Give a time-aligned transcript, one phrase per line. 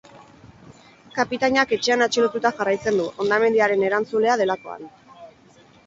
[1.17, 4.93] Kapitainak etxean atxilotuta jarraitzen du, hondamendiaren erantzulea delakoan.